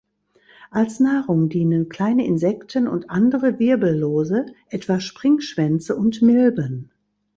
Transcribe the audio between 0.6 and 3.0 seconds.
Als Nahrung dienen kleine Insekten